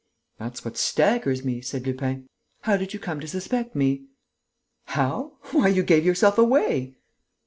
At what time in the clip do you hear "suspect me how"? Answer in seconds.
3.27-5.33